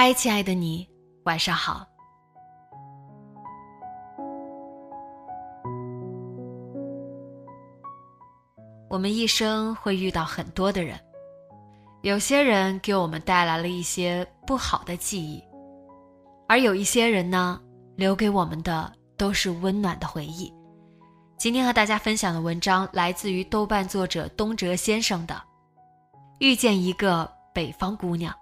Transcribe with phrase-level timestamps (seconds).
[0.00, 0.88] 嗨，亲爱的你，
[1.24, 1.84] 晚上好。
[8.88, 10.96] 我们一生会遇到很多的人，
[12.02, 15.42] 有些人给我们带来了一些不好的记忆，
[16.46, 17.60] 而有一些人呢，
[17.96, 20.54] 留给我们的都是温暖的回忆。
[21.36, 25.34] 今天和大家分享的文章来自于豆瓣作者东哲先生的
[26.38, 28.32] 《遇见一个北方姑娘》。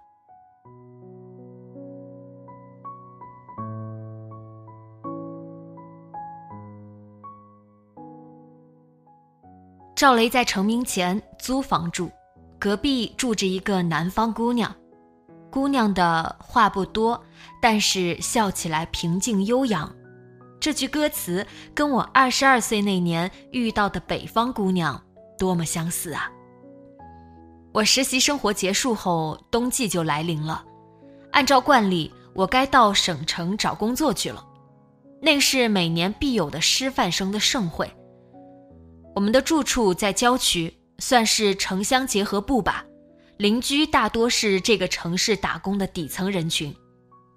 [9.97, 12.11] 赵雷在成名前租房住，
[12.59, 14.71] 隔壁住着一个南方姑娘。
[15.49, 17.19] 姑娘的话不多，
[17.59, 19.91] 但是笑起来平静悠扬。
[20.59, 25.01] 这句歌词跟我二十二岁那年遇到的北方姑娘
[25.35, 26.31] 多么相似啊！
[27.73, 30.63] 我实习生活结束后，冬季就来临了。
[31.31, 34.45] 按照惯例，我该到省城找工作去了。
[35.23, 37.91] 那是每年必有的师范生的盛会。
[39.17, 42.85] 我们的住处在郊区，算是城乡结合部吧。
[43.37, 46.71] 邻居大多是这个城市打工的底层人群，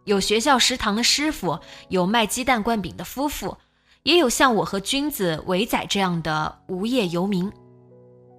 [0.05, 1.59] 有学校食堂的师傅，
[1.89, 3.57] 有卖鸡蛋灌饼的夫妇，
[4.03, 7.51] 也有像我和君子、伟仔这样的无业游民。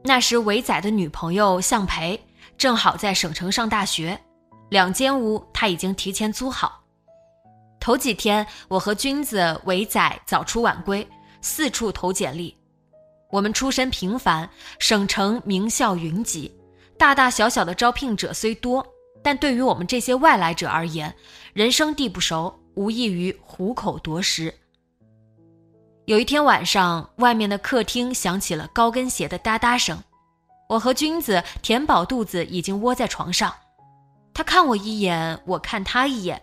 [0.03, 2.23] 那时，伟仔的女朋友向培
[2.59, 4.21] 正好在省城上大学，
[4.69, 6.83] 两间屋他已经提前租好。
[7.79, 11.07] 头几天，我和君子、伟仔早出晚归，
[11.41, 12.55] 四处投简历。
[13.31, 16.53] 我们出身平凡，省城名校云集，
[16.97, 18.85] 大大小小的招聘者虽多，
[19.23, 21.13] 但对于我们这些外来者而言，
[21.53, 24.53] 人生地不熟，无异于虎口夺食。
[26.05, 29.97] 有一天晚上，外面的客厅响起了高跟鞋的哒哒声，
[30.67, 33.53] 我和君子填饱肚子，已经窝在床上。
[34.33, 36.41] 他看我一眼，我看他一眼，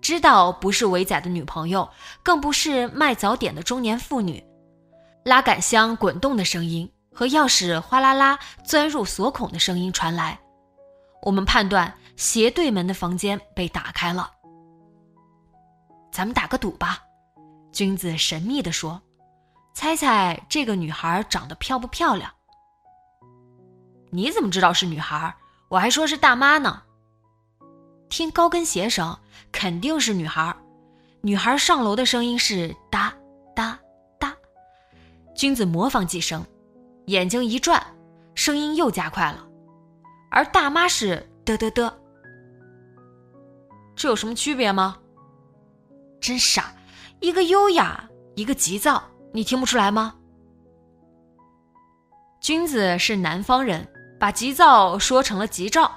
[0.00, 1.86] 知道不是伟仔的女朋友，
[2.22, 4.42] 更不是卖早点的中年妇女。
[5.24, 10.38] 拉杆箱滚动的声音和钥匙哗啦啦钻入锁孔的声音传来，
[11.22, 14.30] 我们判断斜对门的房间被打开了。
[16.10, 17.02] 咱们打个赌吧，
[17.72, 19.00] 君子神秘地说
[19.74, 22.32] ：“猜猜这个女孩长得漂不漂亮？”
[24.10, 25.34] 你怎么知道是女孩？
[25.68, 26.82] 我还说是大妈呢。
[28.08, 29.16] 听高跟鞋声，
[29.52, 30.56] 肯定是女孩。
[31.20, 33.14] 女孩上楼的声音是哒
[33.54, 33.78] 哒。
[35.40, 36.44] 君子模仿几声，
[37.06, 37.82] 眼睛一转，
[38.34, 39.48] 声音又加快了。
[40.30, 41.90] 而大妈是嘚嘚嘚，
[43.96, 44.98] 这有什么区别吗？
[46.20, 46.74] 真傻，
[47.20, 49.02] 一个优雅，一个急躁，
[49.32, 50.14] 你听不出来吗？
[52.42, 53.88] 君子是南方人，
[54.18, 55.90] 把急躁说成了急躁。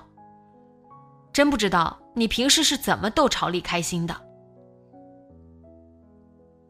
[1.33, 4.15] 真不知道你平时是怎么逗朝丽开心的。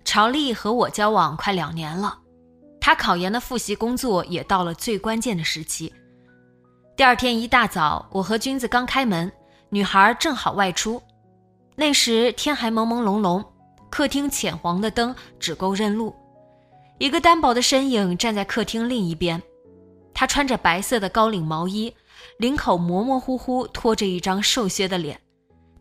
[0.04, 2.22] 朝丽和我交往快两年了。
[2.86, 5.94] 他考研的复习工作也到了最关键的时期。
[6.98, 9.32] 第二天一大早，我和君子刚开门，
[9.70, 11.02] 女孩正好外出。
[11.78, 13.42] 那时天还朦朦胧胧，
[13.90, 16.14] 客厅浅黄的灯只够认路。
[16.98, 19.42] 一个单薄的身影站在客厅另一边，
[20.14, 21.96] 他穿着白色的高领毛衣，
[22.38, 25.18] 领口模模糊糊拖着一张瘦削的脸。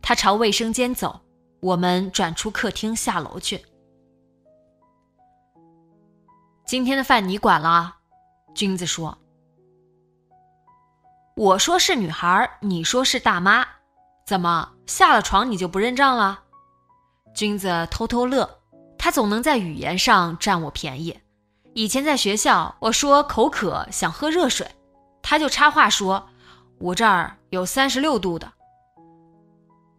[0.01, 1.19] 他朝卫生间走，
[1.59, 3.59] 我们转出客厅下楼去。
[6.65, 7.97] 今天的饭你管了，
[8.55, 9.17] 君子说。
[11.35, 13.65] 我说是女孩，你说是大妈，
[14.25, 16.39] 怎么下了床你就不认账了？
[17.35, 18.59] 君子偷偷乐，
[18.97, 21.19] 他总能在语言上占我便宜。
[21.73, 24.65] 以前在学校，我说口渴想喝热水，
[25.21, 26.29] 他就插话说
[26.79, 28.53] ：“我这儿有三十六度的。”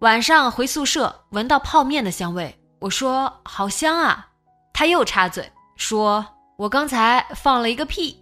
[0.01, 4.29] 晚上回宿舍闻到泡面的香味，我说：“好香啊！”
[4.73, 6.25] 他又插嘴说
[6.57, 8.21] ：“我刚才放了一个屁。”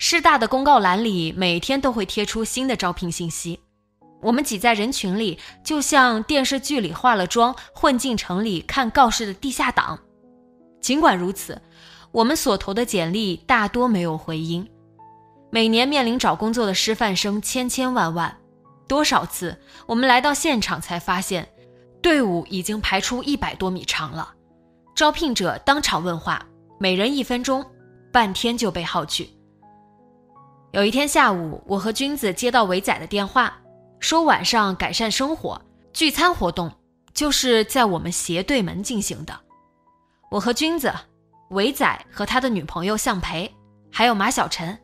[0.00, 3.58] 师大的公告栏里每天都会贴出新的招聘信息，
[4.20, 9.98] 我们挤在人群里，就像电视剧里化了妆混进城里看告示的地下党。
[10.80, 11.60] 尽管如此，
[12.12, 14.68] 我们所投的简历大多没有回音。
[15.50, 18.38] 每年面临找工作的师范生千千万万，
[18.86, 21.48] 多少次我们来到现场才发现，
[22.00, 24.34] 队伍已经排出一百多米长了。
[24.98, 26.44] 招聘者当场问话，
[26.76, 27.64] 每人一分钟，
[28.12, 29.30] 半天就被耗去。
[30.72, 33.56] 有一天下午，我和君子接到伟仔的电话，
[34.00, 35.62] 说晚上改善生活
[35.92, 36.68] 聚餐活动
[37.14, 39.38] 就是在我们斜对门进行的。
[40.32, 40.92] 我和君子、
[41.50, 43.54] 伟仔和他的女朋友向培，
[43.92, 44.76] 还有马小晨，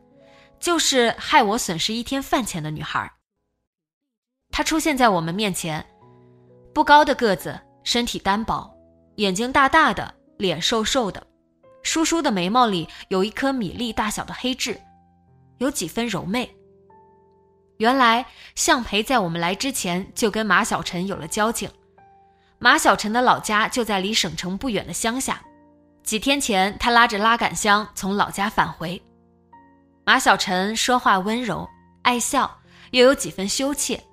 [0.61, 3.11] 就是害我损失一天饭钱的女孩。
[4.49, 5.85] 她出现在我们面前，
[6.73, 8.73] 不高的个子，身体单薄，
[9.15, 11.25] 眼睛大大的，脸瘦瘦的，
[11.83, 14.79] 疏疏的眉毛里有一颗米粒大小的黑痣。
[15.59, 16.53] 有几分柔媚。
[17.77, 18.25] 原来
[18.55, 21.69] 向培在我们来之前就跟马小晨有了交情。
[22.59, 25.41] 马小晨的老家就在离省城不远的乡下。
[26.03, 29.01] 几天前，他拉着拉杆箱从老家返回。
[30.05, 31.67] 马小晨说话温柔，
[32.01, 32.59] 爱笑，
[32.91, 34.03] 又有几分羞怯。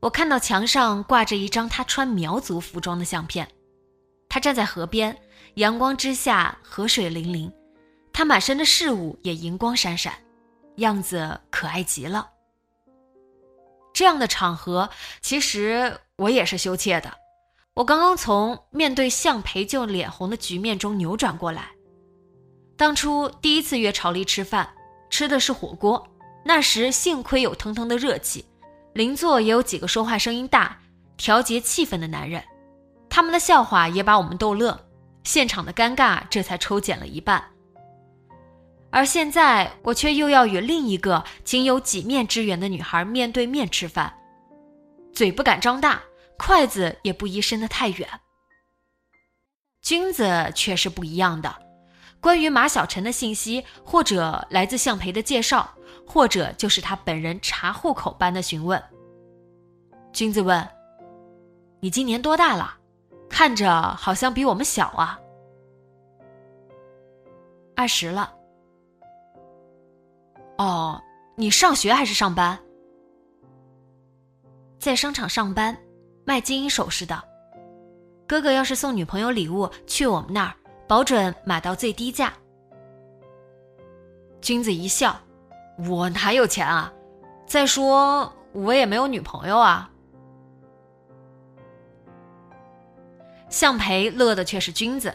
[0.00, 3.46] 我看到墙上挂着一张他穿苗族服装的相片。
[4.34, 5.16] 他站在河边，
[5.54, 7.52] 阳光之下，河水粼粼，
[8.12, 10.12] 他满身的饰物也银光闪闪。
[10.78, 12.28] 样子可爱极了。
[13.92, 14.90] 这样的场合，
[15.20, 17.14] 其实我也是羞怯的。
[17.74, 21.70] 我刚刚从面对向培就脸红的局面中扭转过来。
[22.76, 24.68] 当初第一次约朝丽吃饭，
[25.10, 26.04] 吃的是火锅，
[26.44, 28.44] 那时幸亏有腾腾的热气，
[28.94, 30.76] 邻座也有几个说话声音大、
[31.16, 32.42] 调节气氛的男人，
[33.14, 34.88] 他们的笑话也把我们逗乐，
[35.22, 37.44] 现场的尴尬这才抽减了一半。
[38.90, 44.12] 而现在，我却又要与另一个仅有几面之缘的女孩面对面吃饭，
[45.12, 46.02] 嘴不敢张大，
[46.36, 48.08] 筷子也不宜伸得太远。
[49.80, 51.54] 君子却是不一样的，
[52.20, 55.72] 关于马小晨的信息，或者来自向培的介绍，
[56.04, 58.82] 或者就是他本人查户口般的询问。
[60.12, 60.68] 君子问
[61.78, 62.78] ：“你今年多大了？
[63.34, 65.18] 看着好像比我们小啊。”
[67.74, 68.32] 二十了。
[70.58, 71.02] 哦，
[71.34, 72.56] 你上学还是上班？
[74.78, 75.76] 在商场上班，
[76.24, 77.20] 卖金银首饰的。
[78.24, 80.54] 哥哥要是送女朋友礼物去我们那儿，
[80.86, 82.32] 保准买到最低价。
[84.40, 85.16] 君子一笑
[85.90, 86.92] ：“我哪有钱啊？
[87.48, 89.90] 再说我也没有女朋友啊。”
[93.54, 95.14] 向培乐的却是君子，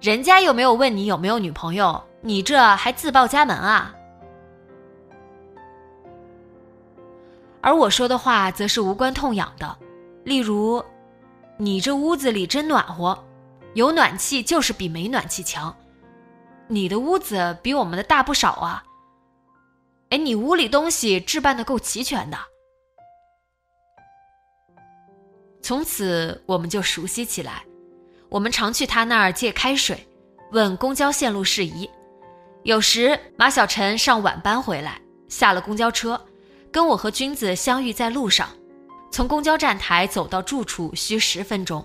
[0.00, 2.02] 人家又没有问你有没有女朋友。
[2.22, 3.94] 你这还自报家门啊？
[7.60, 9.76] 而我说的话则是无关痛痒的，
[10.24, 10.82] 例如，
[11.58, 13.22] 你这屋子里真暖和，
[13.74, 15.76] 有暖气就是比没暖气强。
[16.66, 18.82] 你的屋子比我们的大不少啊。
[20.08, 22.38] 哎，你屋里东西置办的够齐全的。
[25.64, 27.64] 从此我们就熟悉起来，
[28.28, 30.06] 我们常去他那儿借开水，
[30.52, 31.88] 问公交线路事宜。
[32.64, 36.20] 有时马小晨上晚班回来，下了公交车，
[36.70, 38.50] 跟我和君子相遇在路上。
[39.10, 41.82] 从公交站台走到住处需十分钟，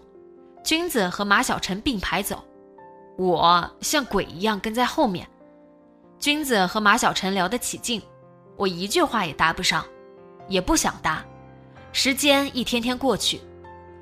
[0.61, 2.43] 君子和马小晨并排走，
[3.17, 5.25] 我像鬼一样跟在后面。
[6.19, 8.01] 君子和马小晨聊得起劲，
[8.57, 9.85] 我一句话也搭不上，
[10.49, 11.25] 也不想搭。
[11.93, 13.39] 时间一天天过去，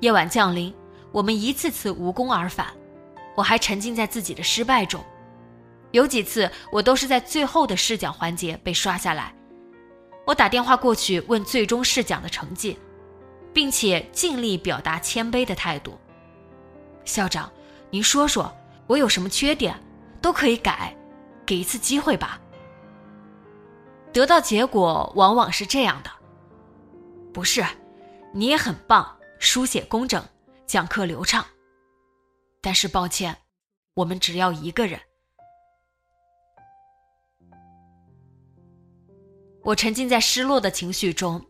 [0.00, 0.72] 夜晚降临，
[1.10, 2.68] 我们一次次无功而返，
[3.36, 5.04] 我还沉浸在自己的失败中。
[5.90, 9.34] 有几次，我都是在最后的试讲环节被刷下来。
[10.26, 12.78] 我打电话过去问最终试讲的成绩，
[13.52, 15.98] 并且尽力表达谦卑的态度。
[17.04, 17.50] 校长，
[17.90, 18.54] 您说说
[18.86, 19.74] 我有什么缺点，
[20.20, 20.94] 都可以改，
[21.46, 22.38] 给一次机会吧。
[24.12, 26.10] 得到结果往往是这样的：
[27.32, 27.64] 不是，
[28.34, 30.24] 你也很棒，书写工整，
[30.66, 31.44] 讲课流畅。
[32.60, 33.36] 但是抱歉，
[33.94, 35.00] 我们只要一个人。
[39.62, 41.44] 我沉浸在失落的情绪中，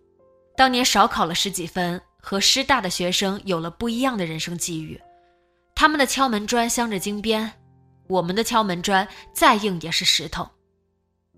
[0.57, 5.00] 当年少考了十几分，和师大的学生有了不一样的人生际遇。
[5.75, 7.52] 他们的敲门砖镶着金边，
[8.09, 10.49] 我们的敲门砖再硬也是石头。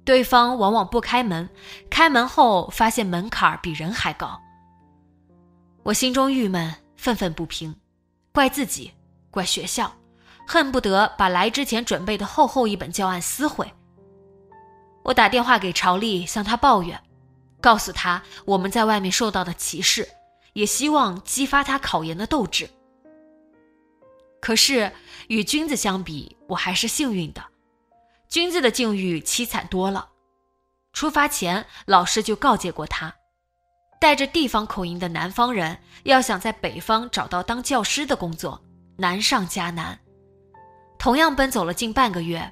[0.04, 1.48] 对方往往不开门，
[1.90, 4.40] 开门后发现门槛比人还高。
[5.82, 7.74] 我心中郁闷，愤愤不平，
[8.32, 8.92] 怪自己，
[9.30, 9.90] 怪学校，
[10.46, 13.72] 恨不得把来之前准备的厚厚一本教案撕毁。
[15.02, 17.02] 我打电话给朝丽，向他抱怨，
[17.62, 20.06] 告诉他我们在外面受到的歧视，
[20.52, 22.68] 也希望激发他考研的斗志。
[24.38, 24.92] 可是
[25.28, 27.42] 与君子相比，我还是幸运的。
[28.28, 30.10] 君子的境遇凄惨多了。
[30.92, 33.14] 出发前，老师就告诫过他，
[34.00, 38.58] 带着地方口音的南方人要想在北方找到当教师的工作，
[38.96, 39.96] 难上加难。
[40.98, 42.50] 同样奔走了近半个月，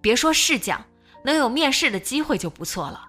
[0.00, 0.84] 别说试讲，
[1.24, 3.08] 能有面试的机会就不错了。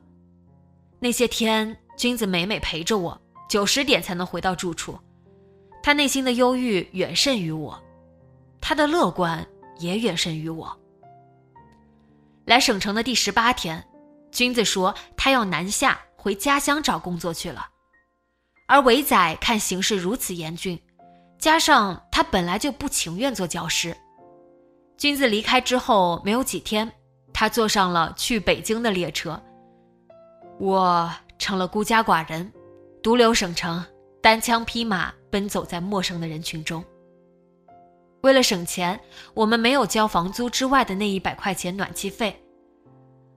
[0.99, 3.19] 那些天，君子每每陪着我，
[3.49, 4.97] 九十点才能回到住处。
[5.81, 7.81] 他内心的忧郁远甚于我。
[8.61, 9.45] 他的乐观
[9.79, 10.79] 也远胜于我。
[12.45, 13.83] 来省城的第十八天，
[14.31, 17.67] 君子说他要南下回家乡找工作去了，
[18.65, 20.81] 而伟仔看形势如此严峻，
[21.37, 23.95] 加上他本来就不情愿做教师。
[24.97, 26.91] 君子离开之后没有几天，
[27.31, 29.39] 他坐上了去北京的列车，
[30.57, 32.51] 我成了孤家寡人，
[33.03, 33.85] 独留省城，
[34.19, 36.83] 单枪匹马奔走在陌生的人群中。
[38.21, 38.99] 为了省钱，
[39.35, 42.41] 我们没有交房租之外的那一百块钱暖气费。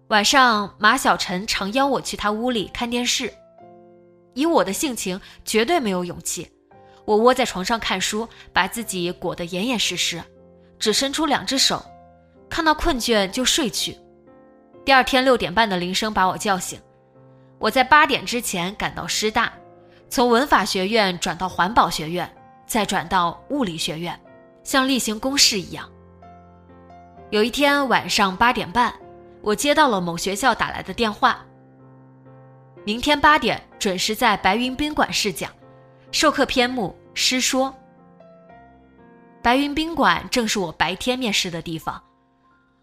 [0.08, 3.30] 晚上，马小晨常邀我去他屋里看电视。
[4.32, 6.50] 以我的性情，绝对没有勇气。
[7.04, 10.22] 我窝在床上看书，把自己裹得严严实实，
[10.78, 11.84] 只伸出两只手，
[12.48, 13.98] 看到困倦就睡去。
[14.82, 16.80] 第二天六点半的铃声把我叫醒，
[17.58, 19.52] 我在八点之前赶到师大，
[20.08, 22.34] 从文法学院转到环保学院，
[22.66, 24.18] 再转到物理学院。
[24.64, 25.86] 像例行公事一样。
[27.28, 28.94] 有一天晚上八点半，
[29.48, 31.42] 我接到了某学校打来的电话。
[32.84, 35.50] 明天八点准时在白云宾馆试讲，
[36.12, 37.74] 授课篇目诗说。
[39.42, 42.02] 白云宾馆正是我白天面试的地方，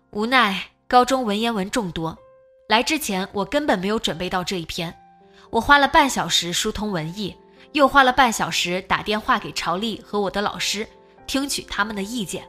[0.09, 2.17] 无奈高中文言文众多，
[2.67, 4.91] 来之前我根本没有准备到这一篇。
[5.51, 7.37] 我花了半小时疏通文艺，
[7.73, 10.87] 又花了半小时打电话给朝丽和我的老师。
[11.27, 12.43] 听取他们的意见，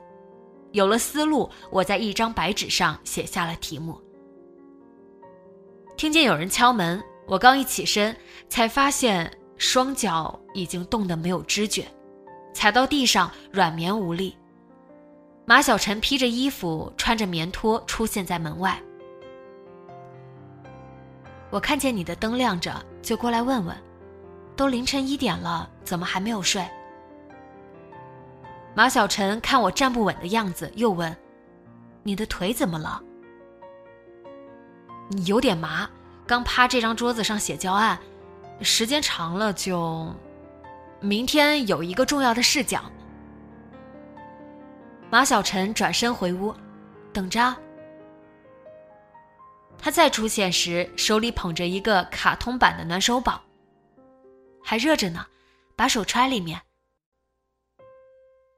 [0.72, 4.00] 有了思路，我在一张白纸上写下了题目。
[5.96, 8.14] 听见有人敲门，我刚一起身，
[8.50, 11.86] 才发现双脚已经冻得没有知觉，
[12.52, 14.36] 踩到地上软绵无力。
[15.46, 18.78] 马小晨披着衣服，穿着棉拖出现在门外。
[21.48, 23.74] 我看见你的灯亮着，就过来问问，
[24.54, 26.62] 都凌晨一点了，怎么还没有睡？
[28.74, 31.16] 马小晨看我站不稳的样子，又问
[32.04, 33.02] ：“你的腿怎么了
[35.08, 35.88] ？”“你有点麻，
[36.26, 37.98] 刚趴这张桌子上写教案，
[38.60, 40.14] 时间长了就……
[41.00, 42.90] 明天有一个重要的事讲。”
[45.08, 46.52] 马小晨转身回屋，
[47.12, 47.54] 等着。
[49.78, 53.40] 他再出现时，手里捧着一个卡通版的暖手宝，
[54.64, 55.24] 还热着呢，
[55.76, 56.60] 把手揣里面。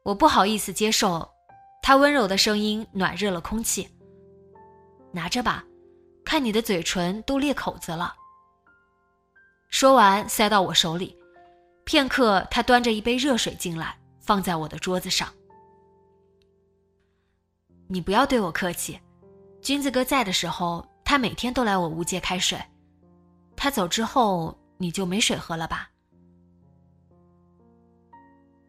[0.04, 1.28] 我不好意思接受，
[1.82, 3.86] 他温柔的声音暖热了空气。
[5.12, 5.64] 拿着吧，
[6.28, 8.14] 看你的嘴唇都裂口子了。
[9.70, 11.16] 说完，塞到我手里。
[11.86, 15.26] 片刻，他端着一杯热水进来，放在我的桌子上。
[17.88, 19.00] 你不要对我客气，
[19.62, 22.60] 君子哥在的时候，他每天都来我屋接开水。
[23.56, 25.88] 他走之后，你就没水喝了吧？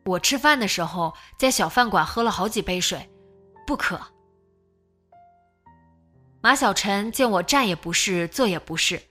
[0.06, 3.12] 我吃饭的时候在小饭馆喝了好几杯水，
[3.68, 4.00] 不渴。
[6.42, 9.02] 马小晨见我站也不是，坐也不是，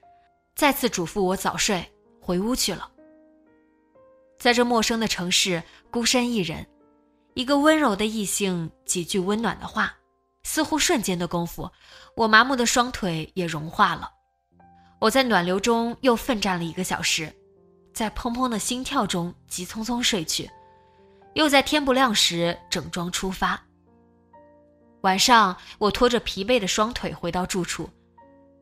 [0.54, 1.86] 再次嘱咐我早睡，
[2.22, 2.90] 回屋去了。
[4.38, 6.66] 在这陌生的城市，孤身一人，
[7.34, 9.94] 一个温柔的异性，几句温暖的话，
[10.42, 11.70] 似乎瞬间的功夫，
[12.16, 14.10] 我麻木的双腿也融化了。
[14.98, 17.30] 我在暖流中又奋战了一个小时，
[17.92, 20.50] 在砰砰的心跳中急匆匆睡去。
[21.34, 23.62] 又在天不亮时整装出发。
[25.08, 27.88] 晚上，我拖着疲惫的双腿回到住处，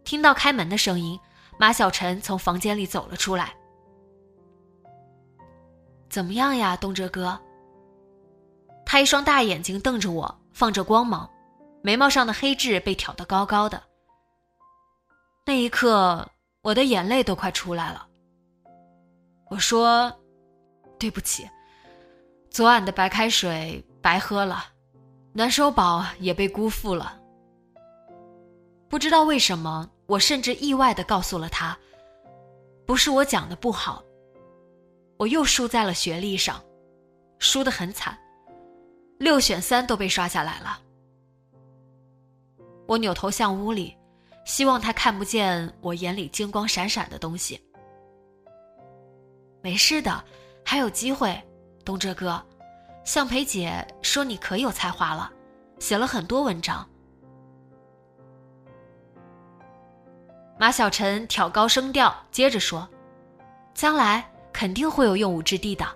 [0.05, 1.19] 听到开门的声音，
[1.59, 3.53] 马小晨从房间里走了出来。
[6.09, 7.37] 怎么样呀，东哲哥？
[8.85, 11.29] 他一双大眼睛瞪着我，放着光芒，
[11.83, 13.83] 眉毛上的黑痣被挑得高高的。
[15.45, 16.31] 那一刻，
[16.63, 18.07] 我的眼泪都快出来了。
[19.51, 20.17] 我说
[20.97, 21.51] ：“对不起。”
[22.51, 24.65] 昨晚的白开水白喝了，
[25.37, 27.21] 暖手宝也被辜负了。
[28.89, 31.77] 不知道为什么，我甚至意外的告诉了他，
[32.87, 34.03] 不是我讲的不好。
[35.19, 36.59] 我又输在了学历上，
[37.39, 38.19] 输得很惨，
[39.19, 40.81] 六选三都被刷下来了。
[42.87, 43.95] 我扭头向屋里，
[44.47, 47.61] 希望他看不见我眼里金光闪闪的东西。
[49.61, 50.25] 没事的，
[50.65, 51.39] 还有机会，
[51.85, 52.43] 东哲哥。
[53.07, 55.33] 向培姐说你可有才华了，
[55.79, 56.85] 写了很多文章。
[60.59, 62.87] 马小晨挑高声调，接着说
[63.73, 65.87] ：“将来肯定会有用武之地的。”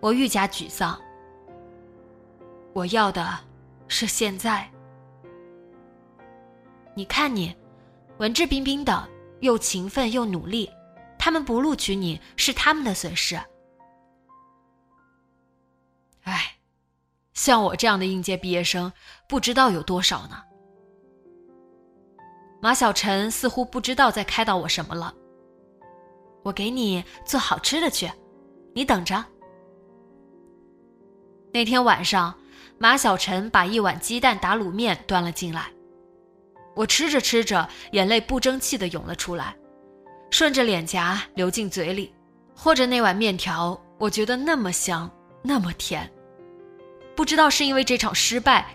[0.00, 1.00] 我愈加沮丧。
[2.72, 3.38] 我要的
[3.86, 4.68] 是现在。
[6.92, 7.54] 你看你，
[8.18, 10.68] 文质彬彬的，又勤奋又努力，
[11.16, 13.40] 他们不录取你是他们的损失。
[16.22, 16.56] 唉，
[17.32, 18.92] 像我这样的应届毕业生，
[19.28, 20.42] 不知道有多少呢。
[22.62, 25.14] 马小晨似乎不知道在开导我什么了。
[26.42, 28.10] 我给你做好吃的去，
[28.74, 29.24] 你等着。
[31.52, 32.34] 那天晚上，
[32.78, 35.70] 马小晨把一碗鸡蛋打卤面端了进来，
[36.76, 39.56] 我吃着吃着，眼泪不争气的涌了出来，
[40.30, 42.14] 顺着脸颊流进嘴里，
[42.54, 45.10] 或着那碗面条，我觉得那么香。
[45.42, 46.10] 那么甜，
[47.16, 48.66] 不知道是因为这场失败，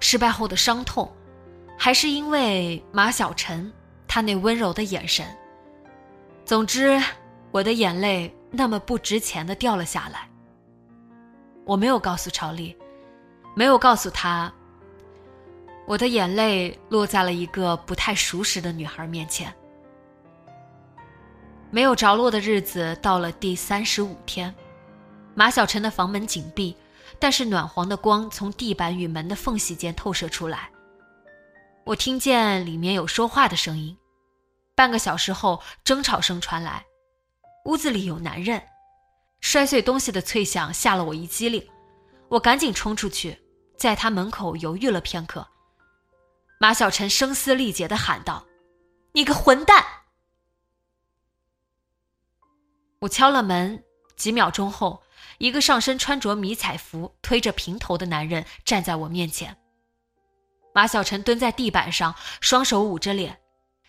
[0.00, 1.10] 失败后的伤痛，
[1.78, 3.72] 还是因为马小晨
[4.08, 5.26] 他那温柔的眼神。
[6.44, 7.02] 总之，
[7.50, 10.28] 我的眼泪那么不值钱的掉了下来。
[11.64, 12.76] 我没有告诉朝丽，
[13.54, 14.52] 没有告诉她，
[15.86, 19.52] 我的眼泪落在了一个不太熟识的女孩面前。
[21.70, 24.54] 没有着落的日子到了第三十五天。
[25.38, 26.74] 马小晨的房门紧闭，
[27.18, 30.70] 但是暖黄的光从地板与门的缝隙间透射出来。
[31.84, 33.94] 我听见里面有说话的声音。
[34.74, 36.86] 半个小时后，争吵声传来，
[37.66, 38.62] 屋子里有男人，
[39.42, 41.62] 摔碎东西的脆响吓了我一激灵。
[42.28, 43.38] 我赶紧冲出去，
[43.76, 45.46] 在他门口犹豫了片刻。
[46.58, 48.46] 马小晨声嘶力竭地喊道
[49.12, 49.84] ：“你个混蛋！”
[53.00, 53.84] 我敲了门，
[54.16, 55.02] 几秒钟后。
[55.38, 59.56] 一个上身穿着迷彩服、推着平头的男人站在我面前。
[60.74, 63.40] 马小晨蹲在地板上，双手捂着脸，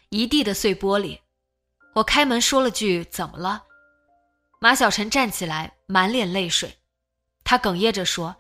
[0.10, 1.20] 一地的碎玻璃。
[1.96, 3.66] 我开门说了句：“怎么了？”
[4.60, 6.78] 马小晨站起来，满脸泪水，
[7.44, 8.36] 他哽咽着说：“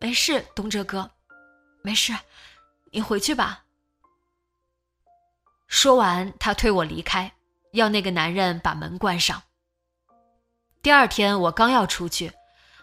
[0.00, 1.10] 没事，东哲哥，
[1.82, 2.12] 没事，
[2.90, 3.64] 你回去吧。”
[5.68, 7.32] 说完，他推我离开，
[7.72, 9.42] 要那个男人把门关上。
[10.82, 12.32] 第二天，我刚要出去，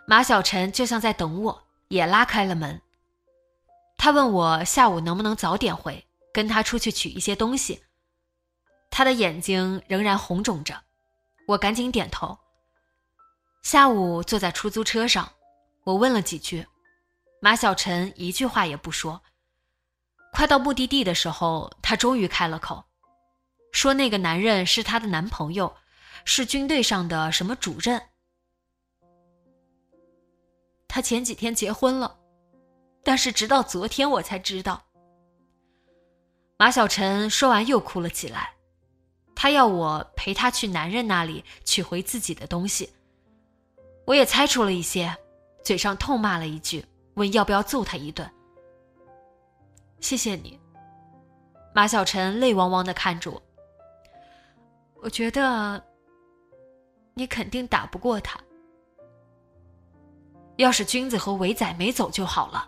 [0.08, 2.82] 马小晨就像在等我，也拉开了门。
[3.98, 7.84] 他问我下午能不能早点回，跟他出去取一些东西。
[8.90, 10.82] 他的眼睛仍然红肿着，
[11.46, 12.40] 我赶紧点头。
[13.64, 15.30] 下午坐在出租车上，
[15.84, 16.66] 我问了几句，
[17.42, 19.22] 马小晨一句话也不说。
[20.32, 22.86] 快到目的地的时候，他终于开了口，
[23.74, 25.76] 说那个男人是他的男朋友。
[26.26, 28.02] 是军队上的什么主任？
[30.88, 32.18] 他前几天结婚了，
[33.04, 34.84] 但是直到昨天我才知道。
[36.58, 38.54] 马小晨说完又哭了起来，
[39.36, 42.92] 他要我陪他去男人那里取回自己的东西。
[44.06, 45.16] 我也猜出了一些，
[45.64, 48.30] 嘴上痛骂了一句，问要不要揍他一顿。
[50.02, 50.60] 谢谢你，
[51.74, 53.42] 马小晨泪汪汪的看着我。
[55.02, 55.89] 我觉得。
[57.20, 58.40] 你肯定打不过他。
[60.56, 62.68] 要是君子和伟仔没走就好了。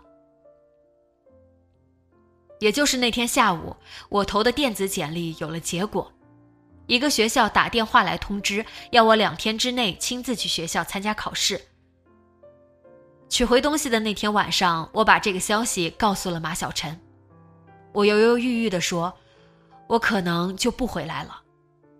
[2.60, 3.74] 也就是那天下午，
[4.10, 6.12] 我投的电子简历有了结果，
[6.86, 11.60] 一个学校打电话来通知，要我两天之内亲自去学校参加考试。
[13.30, 17.00] 取回东西的那天晚上，我把这个消息告诉了马小晨。
[17.94, 19.12] 我犹犹豫豫地说
[19.88, 21.42] ：“我可能就不回来了，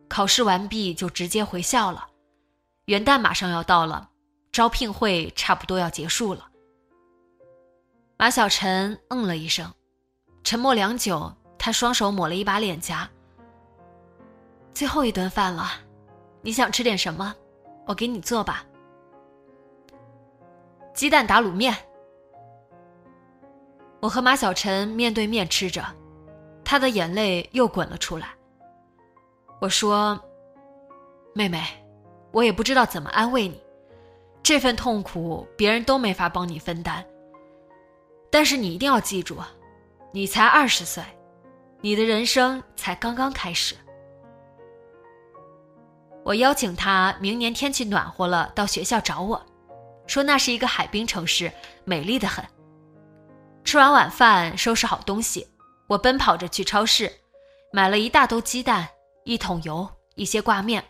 [0.06, 2.08] 考试完毕就直接回校了。”
[2.86, 4.10] 元旦马上要到了，
[4.50, 6.48] 招聘会差不多要结束了。
[8.16, 9.72] 马小晨嗯了一声，
[10.42, 13.08] 沉默良久，他双手抹了一把脸颊。
[14.74, 15.70] 最后一顿饭了，
[16.40, 17.34] 你想吃点什么？
[17.86, 18.64] 我给你做吧。
[20.94, 21.76] 鸡蛋打卤面。
[24.00, 25.84] 我和马小晨面对面吃着，
[26.64, 28.28] 他的眼泪又滚了出来。
[29.60, 30.20] 我说
[31.34, 31.62] ：“妹妹。”
[32.32, 33.62] 我也不知道怎么安慰你，
[34.42, 37.04] 这份痛苦别人都没法帮你分担。
[38.30, 39.36] 但是你一定要记住，
[40.10, 41.02] 你才二十岁，
[41.80, 43.76] 你的人生才刚刚开始。
[46.24, 49.44] 我邀请他明年天气暖和了到学校找我，
[50.06, 51.52] 说那是一个海滨城市，
[51.84, 52.44] 美丽的很。
[53.64, 55.46] 吃完晚饭，收拾好东西，
[55.88, 57.12] 我奔跑着去超市，
[57.72, 58.88] 买了一大兜鸡蛋、
[59.24, 60.82] 一桶油、一些挂面，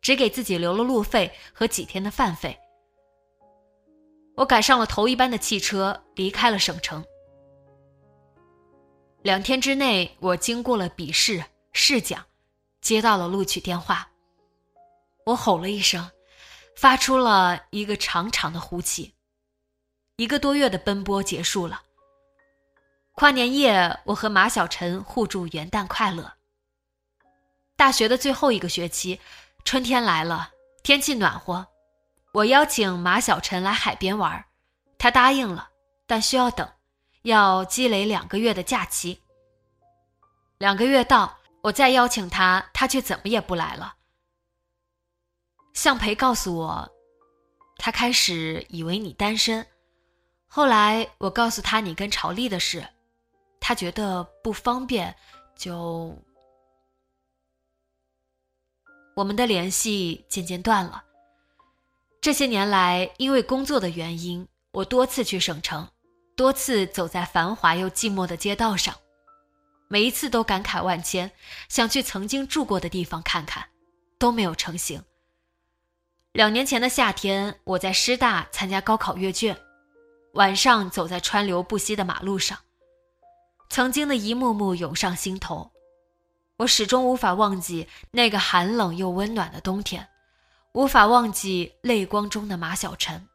[0.00, 2.58] 只给自己留了路费和几天的饭费。
[4.36, 7.04] 我赶上了头一班的汽车，离开了省城。
[9.22, 12.24] 两天之内，我经过了笔试、试讲，
[12.80, 14.10] 接到了录取电话。
[15.26, 16.10] 我吼了一声，
[16.74, 19.14] 发出了一个长长的呼气。
[20.16, 21.82] 一个多月的奔波结束了。
[23.12, 26.32] 跨年夜，我和马小晨互祝元旦快乐。
[27.76, 29.20] 大学的最后一个学期，
[29.64, 30.50] 春天来了，
[30.82, 31.66] 天气暖和。
[32.32, 34.44] 我邀请马小晨来海边玩，
[34.98, 35.70] 他答应了，
[36.06, 36.68] 但需要等，
[37.22, 39.20] 要积累两个月的假期。
[40.58, 43.94] 两个月到，我再邀请他，他却怎么也不来了。
[45.72, 46.90] 向培告诉我，
[47.76, 49.66] 他开始以为你单身，
[50.46, 52.86] 后来我告诉他你跟朝丽的事，
[53.60, 55.14] 他觉得不方便，
[55.56, 56.16] 就
[59.14, 61.04] 我们的联系渐渐断了。
[62.20, 65.88] 这些年来，因为工作的原因，我多次去省城，
[66.36, 68.94] 多次走在繁华又寂寞的街道上，
[69.88, 71.30] 每一次都感慨万千，
[71.68, 73.66] 想去曾经住过的地方看看，
[74.18, 75.02] 都没有成行。
[76.32, 79.56] 两年前的夏天，我在师大参加高考阅卷，
[80.34, 82.56] 晚上走在川流不息的马路上，
[83.68, 85.72] 曾经的一幕幕涌上心头，
[86.60, 90.06] 我始终无法忘记那个寒冷又温暖的冬天。
[90.74, 93.26] 无法忘记泪光中的马小晨。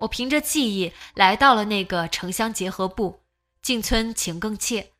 [0.00, 3.20] 我凭着记忆来到了那个城乡结合部，
[3.60, 4.90] 进村情更切，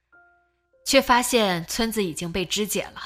[0.84, 3.00] 却发现村子已经被肢解了，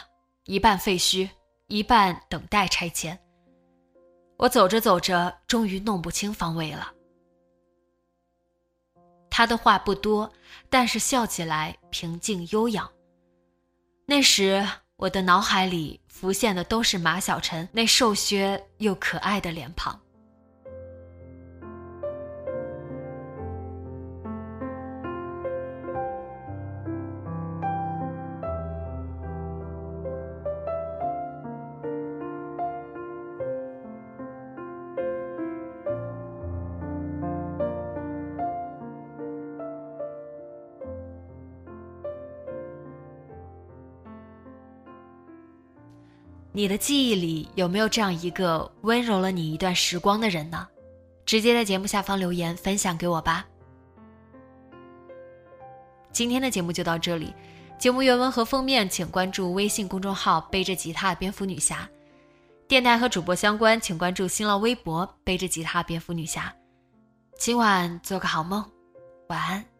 [0.46, 1.30] 一半废墟，
[1.68, 3.16] 一半等待拆迁。
[4.38, 6.92] 我走着走着，终于弄不清方位了。
[9.30, 10.28] 他的话不多，
[10.68, 12.90] 但是笑起来平静悠扬。
[14.07, 14.67] 那时。
[14.97, 20.04] 我的脑海里浮现的都是马小晨那瘦削又可爱的脸庞。
[46.57, 50.69] 你的记忆里有没有这样一个温柔了你一段时光的人呢？
[51.27, 53.45] 直接在节目下方留言分享给我吧。
[56.12, 57.35] 今天的节目就到这里，
[57.77, 61.88] 节目原文和封面请关注微信公众号“背着吉他蝙蝠女侠”，
[62.69, 66.55] 电台和主播相关请关注新浪微博“背着吉他蝙蝠女侠”。
[67.37, 68.64] 今晚做个好梦，
[69.27, 69.73] 晚安。